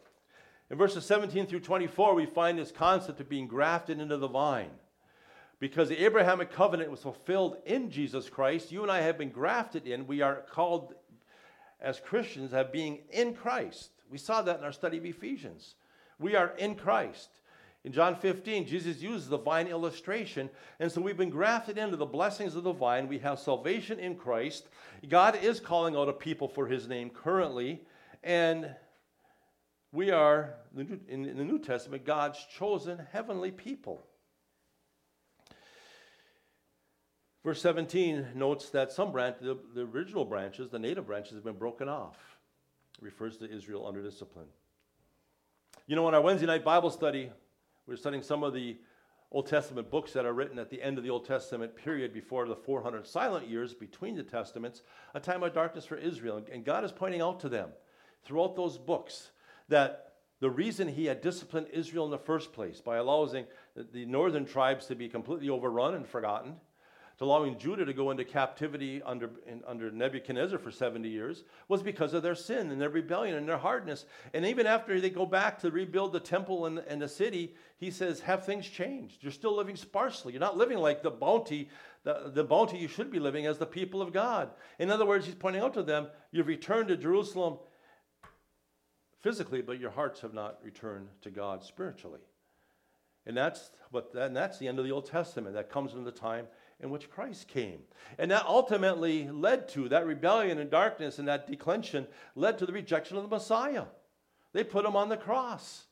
[0.71, 4.71] In verses 17 through 24, we find this concept of being grafted into the vine.
[5.59, 9.87] Because the Abrahamic covenant was fulfilled in Jesus Christ, you and I have been grafted
[9.87, 10.05] in.
[10.05, 10.93] We are called
[11.79, 13.91] as Christians as being in Christ.
[14.09, 15.75] We saw that in our study of Ephesians.
[16.19, 17.29] We are in Christ.
[17.83, 20.49] In John 15, Jesus uses the vine illustration.
[20.79, 23.07] And so we've been grafted into the blessings of the vine.
[23.07, 24.67] We have salvation in Christ.
[25.07, 27.81] God is calling out a people for his name currently.
[28.23, 28.73] And
[29.91, 34.05] we are, in the New Testament, God's chosen heavenly people.
[37.45, 41.53] Verse 17 notes that some branch, the, the original branches, the native branches, have been
[41.53, 42.17] broken off.
[42.97, 44.47] It refers to Israel under discipline.
[45.85, 47.29] You know, in our Wednesday night Bible study,
[47.85, 48.77] we're studying some of the
[49.31, 52.47] Old Testament books that are written at the end of the Old Testament period before
[52.47, 54.81] the 400 silent years between the Testaments,
[55.13, 56.43] a time of darkness for Israel.
[56.51, 57.69] And God is pointing out to them
[58.23, 59.29] throughout those books
[59.69, 63.45] that the reason he had disciplined Israel in the first place by allowing
[63.93, 66.55] the northern tribes to be completely overrun and forgotten,
[67.21, 72.13] allowing Judah to go into captivity under, in, under Nebuchadnezzar for 70 years was because
[72.13, 74.05] of their sin and their rebellion and their hardness.
[74.33, 77.89] And even after they go back to rebuild the temple and, and the city, he
[77.89, 79.23] says, Have things changed?
[79.23, 80.33] You're still living sparsely.
[80.33, 81.69] You're not living like the bounty,
[82.03, 84.49] the, the bounty you should be living as the people of God.
[84.77, 87.59] In other words, he's pointing out to them, You've returned to Jerusalem
[89.21, 92.19] physically, but your hearts have not returned to God spiritually.
[93.25, 95.55] And that's, but and that's the end of the Old Testament.
[95.55, 96.47] That comes in the time
[96.81, 97.79] in which Christ came.
[98.17, 102.73] And that ultimately led to that rebellion and darkness and that declension led to the
[102.73, 103.85] rejection of the Messiah.
[104.53, 105.85] They put him on the cross.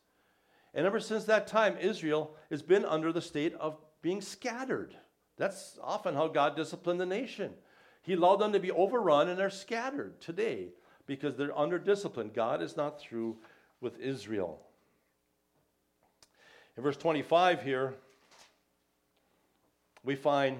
[0.74, 4.96] And ever since that time, Israel has been under the state of being scattered.
[5.38, 7.54] That's often how God disciplined the nation.
[8.02, 10.70] He allowed them to be overrun and they're scattered today
[11.06, 12.32] because they're under discipline.
[12.34, 13.38] God is not through
[13.82, 14.60] with Israel.
[16.76, 17.94] In verse 25 here,
[20.04, 20.60] we find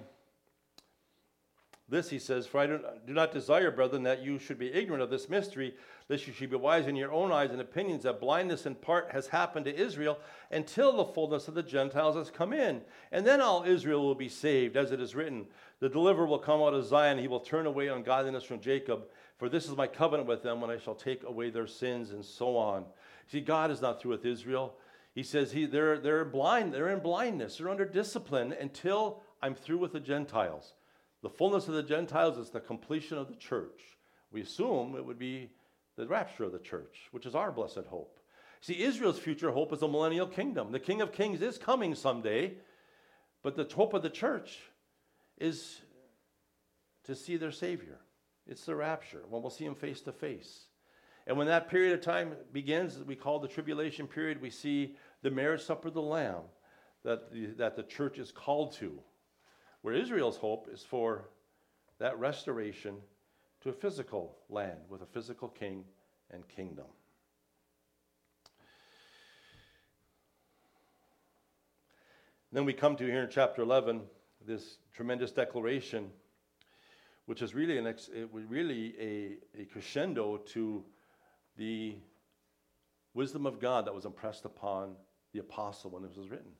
[1.90, 5.10] this he says, For I do not desire, brethren, that you should be ignorant of
[5.10, 5.76] this mystery,
[6.08, 9.12] lest you should be wise in your own eyes and opinions, that blindness in part
[9.12, 10.18] has happened to Israel
[10.50, 12.82] until the fullness of the Gentiles has come in.
[13.12, 15.46] And then all Israel will be saved, as it is written,
[15.82, 19.04] The deliverer will come out of Zion, he will turn away ungodliness from Jacob.
[19.38, 22.24] For this is my covenant with them when I shall take away their sins, and
[22.24, 22.86] so on.
[23.28, 24.76] See, God is not through with Israel.
[25.14, 29.78] He says he, they're, they're blind, they're in blindness, they're under discipline until I'm through
[29.78, 30.74] with the Gentiles.
[31.24, 33.82] The fullness of the Gentiles is the completion of the church.
[34.32, 35.50] We assume it would be
[35.96, 38.20] the rapture of the church, which is our blessed hope.
[38.60, 40.72] See, Israel's future hope is a millennial kingdom.
[40.72, 42.56] The King of Kings is coming someday,
[43.42, 44.60] but the hope of the church
[45.38, 45.80] is
[47.06, 48.00] to see their Savior.
[48.46, 50.66] It's the rapture, when we'll see him face to face.
[51.26, 55.32] And when that period of time begins, we call the tribulation period, we see the
[55.32, 56.44] marriage supper of the Lamb
[57.04, 59.00] that the, that the church is called to.
[59.84, 61.26] Where Israel's hope is for
[62.00, 62.96] that restoration
[63.62, 65.84] to a physical land with a physical king
[66.32, 66.86] and kingdom.
[72.54, 74.02] Then we come to here in chapter 11
[74.48, 76.10] this tremendous declaration,
[77.26, 80.86] which is really, an ex, really a, a crescendo to
[81.58, 81.98] the
[83.14, 84.96] wisdom of God that was impressed upon
[85.34, 86.52] the apostle when this was written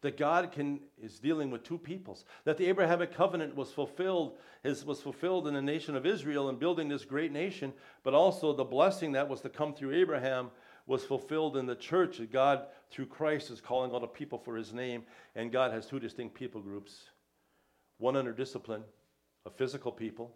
[0.00, 4.84] that God can, is dealing with two peoples, that the Abrahamic covenant was fulfilled, is,
[4.84, 7.72] was fulfilled in the nation of Israel and building this great nation,
[8.04, 10.50] but also the blessing that was to come through Abraham
[10.86, 12.18] was fulfilled in the church.
[12.18, 15.02] That God, through Christ, is calling all the people for his name,
[15.34, 17.10] and God has two distinct people groups
[17.98, 18.84] one under discipline,
[19.44, 20.32] a physical people,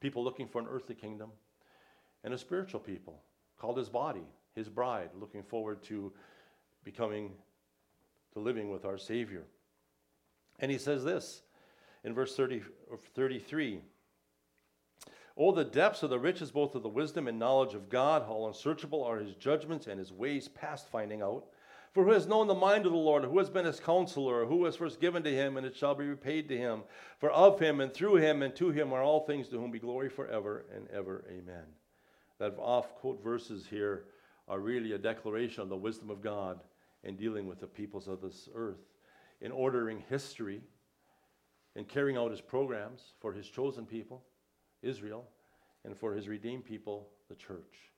[0.00, 1.30] people looking for an earthly kingdom,
[2.24, 3.22] and a spiritual people
[3.58, 6.12] called his body, his bride, looking forward to
[6.84, 7.32] becoming
[8.36, 9.44] to living with our Savior.
[10.58, 11.40] And he says this
[12.04, 12.60] in verse 30,
[13.14, 13.80] 33
[15.38, 18.46] Oh, the depths of the riches, both of the wisdom and knowledge of God, how
[18.46, 21.46] unsearchable are his judgments and his ways past finding out.
[21.92, 23.24] For who has known the mind of the Lord?
[23.24, 24.44] Who has been his counselor?
[24.44, 26.82] Who has first given to him, and it shall be repaid to him?
[27.18, 29.78] For of him, and through him, and to him are all things, to whom be
[29.78, 31.24] glory forever and ever.
[31.30, 31.64] Amen.
[32.38, 34.04] That off quote verses here
[34.46, 36.60] are really a declaration of the wisdom of God
[37.06, 38.84] in dealing with the peoples of this earth,
[39.40, 40.60] in ordering history
[41.76, 44.24] in carrying out his programs for his chosen people,
[44.82, 45.28] Israel,
[45.84, 47.92] and for his redeemed people, the church.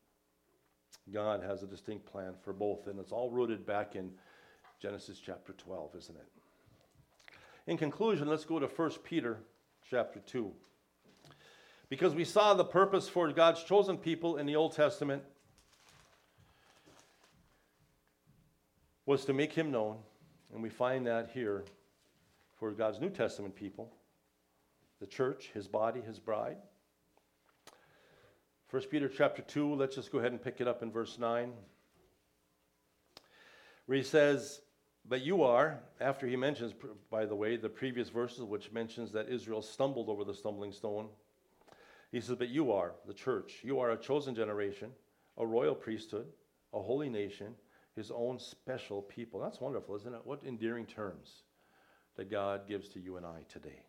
[1.12, 4.10] God has a distinct plan for both, and it's all rooted back in
[4.82, 6.26] Genesis chapter 12, isn't it?
[7.68, 9.38] In conclusion, let's go to 1 Peter
[9.88, 10.50] chapter 2.
[11.88, 15.22] Because we saw the purpose for God's chosen people in the Old Testament
[19.08, 19.96] was to make him known,
[20.52, 21.64] and we find that here
[22.58, 23.90] for God's New Testament people,
[25.00, 26.58] the church, his body, his bride.
[28.70, 31.50] 1 Peter chapter 2, let's just go ahead and pick it up in verse 9,
[33.86, 34.60] where he says,
[35.08, 36.74] But you are, after he mentions,
[37.10, 41.08] by the way, the previous verses, which mentions that Israel stumbled over the stumbling stone.
[42.12, 44.90] He says, But you are, the church, you are a chosen generation,
[45.38, 46.26] a royal priesthood,
[46.74, 47.54] a holy nation,
[47.98, 49.40] his own special people.
[49.40, 50.20] That's wonderful, isn't it?
[50.24, 51.42] What endearing terms
[52.18, 53.80] that God gives to you and I today.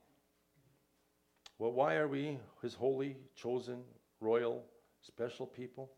[1.58, 3.82] Well, why are we his holy, chosen,
[4.22, 4.64] royal,
[5.02, 5.92] special people?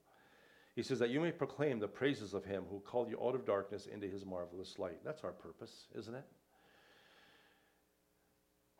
[0.75, 3.45] He says that you may proclaim the praises of him who called you out of
[3.45, 4.99] darkness into his marvelous light.
[5.03, 6.25] That's our purpose, isn't it?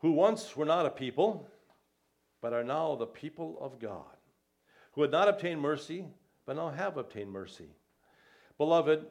[0.00, 1.46] Who once were not a people,
[2.40, 4.16] but are now the people of God,
[4.92, 6.06] who had not obtained mercy,
[6.46, 7.68] but now have obtained mercy.
[8.56, 9.06] Beloved,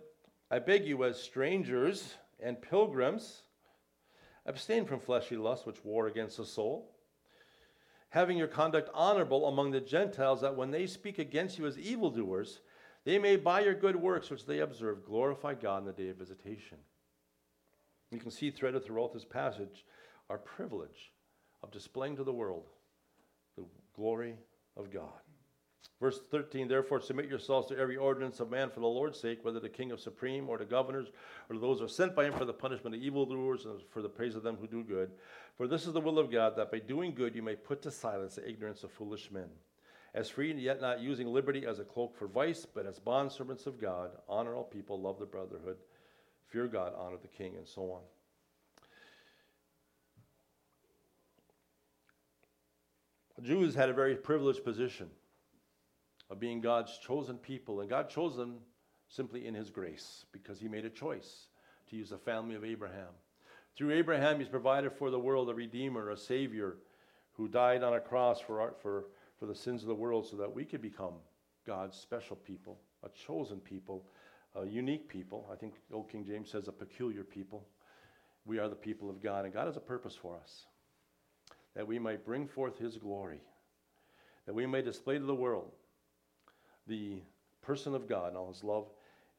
[0.51, 3.41] I beg you, as strangers and pilgrims,
[4.45, 6.91] abstain from fleshly lusts which war against the soul
[8.11, 12.59] having your conduct honorable among the Gentiles, that when they speak against you as evildoers,
[13.05, 16.17] they may, by your good works which they observe, glorify God in the day of
[16.17, 16.77] visitation.
[18.11, 19.85] You can see threaded throughout this passage
[20.29, 21.13] our privilege
[21.63, 22.67] of displaying to the world
[23.55, 23.63] the
[23.95, 24.35] glory
[24.75, 25.09] of God.
[26.01, 29.59] Verse 13, therefore, submit yourselves to every ordinance of man for the Lord's sake, whether
[29.59, 31.11] the king of supreme or the governors
[31.47, 34.09] or those who are sent by him for the punishment of evildoers and for the
[34.09, 35.11] praise of them who do good.
[35.55, 37.91] For this is the will of God, that by doing good you may put to
[37.91, 39.47] silence the ignorance of foolish men.
[40.15, 43.67] As free, and yet not using liberty as a cloak for vice, but as bondservants
[43.67, 45.77] of God, honor all people, love the brotherhood,
[46.47, 48.01] fear God, honor the king, and so on.
[53.43, 55.11] Jews had a very privileged position
[56.31, 57.81] of being God's chosen people.
[57.81, 58.55] And God chose them
[59.09, 61.47] simply in His grace because He made a choice
[61.89, 63.09] to use the family of Abraham.
[63.75, 66.77] Through Abraham, He's provided for the world a Redeemer, a Savior
[67.33, 69.05] who died on a cross for, our, for,
[69.39, 71.15] for the sins of the world so that we could become
[71.67, 74.05] God's special people, a chosen people,
[74.55, 75.49] a unique people.
[75.51, 77.67] I think Old King James says a peculiar people.
[78.45, 80.65] We are the people of God, and God has a purpose for us
[81.75, 83.41] that we might bring forth His glory,
[84.45, 85.71] that we may display to the world
[86.87, 87.21] the
[87.61, 88.87] person of God and all his love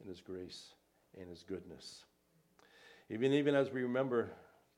[0.01, 0.75] and his grace
[1.19, 2.05] and his goodness.
[3.11, 4.31] Even, even as we remember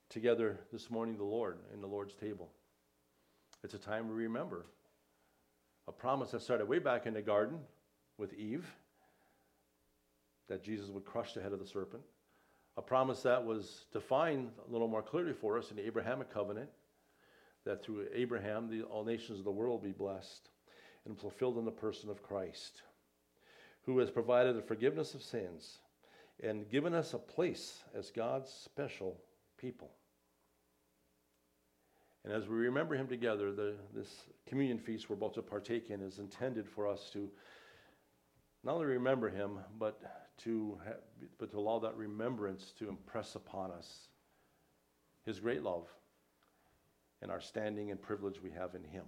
[0.09, 2.51] together this morning the Lord in the Lord's table,
[3.62, 4.67] it's a time we remember
[5.87, 7.59] a promise that started way back in the garden
[8.19, 8.67] with Eve
[10.49, 12.03] that Jesus would crush the head of the serpent.
[12.77, 16.69] A promise that was defined a little more clearly for us in the Abrahamic covenant
[17.65, 20.49] that through Abraham, the, all nations of the world be blessed
[21.07, 22.83] and fulfilled in the person of Christ,
[23.83, 25.79] who has provided the forgiveness of sins
[26.43, 29.21] and given us a place as God's special
[29.59, 29.91] people.
[32.25, 34.09] And as we remember him together, the, this
[34.47, 37.31] communion feast we're about to partake in is intended for us to
[38.63, 40.01] not only remember him, but
[40.39, 40.79] to,
[41.39, 44.09] but to allow that remembrance to impress upon us
[45.27, 45.87] his great love
[47.21, 49.05] and our standing and privilege we have in him.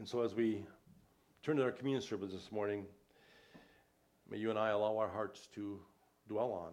[0.00, 0.64] And so, as we
[1.42, 2.86] turn to our communion service this morning,
[4.30, 5.78] may you and I allow our hearts to
[6.26, 6.72] dwell on,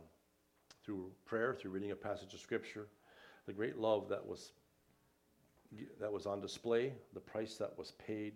[0.85, 2.87] through prayer, through reading a passage of Scripture,
[3.45, 4.53] the great love that was,
[5.99, 8.35] that was on display, the price that was paid,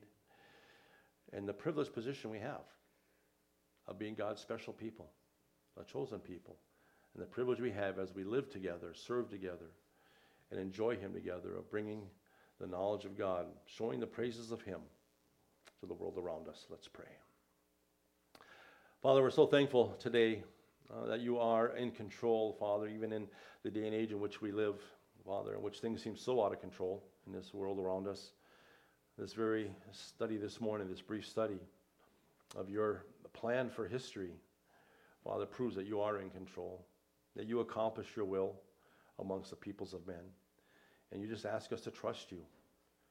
[1.32, 2.68] and the privileged position we have
[3.88, 5.10] of being God's special people,
[5.80, 6.58] a chosen people,
[7.14, 9.72] and the privilege we have as we live together, serve together,
[10.52, 12.02] and enjoy Him together, of bringing
[12.62, 14.80] the knowledge of God, showing the praises of Him
[15.80, 16.68] to the world around us.
[16.70, 17.10] Let's pray.
[19.02, 20.44] Father, we're so thankful today
[20.94, 23.28] uh, that you are in control, Father, even in
[23.64, 24.76] the day and age in which we live,
[25.26, 28.34] Father, in which things seem so out of control in this world around us.
[29.18, 31.60] This very study this morning, this brief study
[32.56, 34.34] of your plan for history,
[35.24, 36.86] Father, proves that you are in control,
[37.36, 38.54] that you accomplish your will
[39.18, 40.24] amongst the peoples of men.
[41.12, 42.40] And you just ask us to trust you.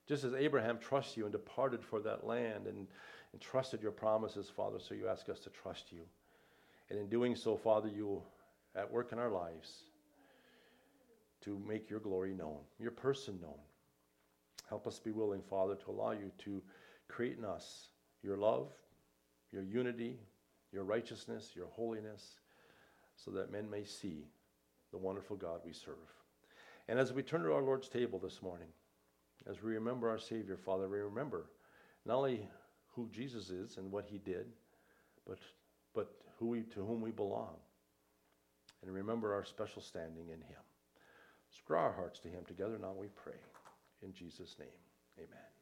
[0.08, 2.86] Just as Abraham trusts you and departed for that land and,
[3.32, 6.00] and trusted your promises, Father, so you ask us to trust you.
[6.90, 8.22] And in doing so, Father, you
[8.74, 9.84] at work in our lives.
[11.42, 13.58] to make your glory known, your person known.
[14.68, 16.62] Help us be willing, Father, to allow you to
[17.08, 17.88] create in us
[18.22, 18.68] your love,
[19.52, 20.18] your unity,
[20.72, 22.40] your righteousness, your holiness,
[23.16, 24.26] so that men may see
[24.92, 25.96] the wonderful God we serve.
[26.90, 28.66] And as we turn to our Lord's table this morning,
[29.48, 31.46] as we remember our Savior, Father, we remember
[32.04, 32.48] not only
[32.88, 34.46] who Jesus is and what he did,
[35.24, 35.38] but,
[35.94, 37.54] but who we, to whom we belong.
[38.82, 40.62] And remember our special standing in him.
[41.56, 43.38] Screw our hearts to him together now we pray.
[44.02, 44.68] In Jesus' name,
[45.16, 45.59] amen.